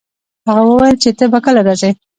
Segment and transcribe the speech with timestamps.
[0.47, 1.89] هغه وویل چي ته به کله راځي؟